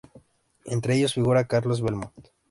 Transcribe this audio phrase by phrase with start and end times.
[0.65, 2.29] Entre ellos figura Carlos Belmont.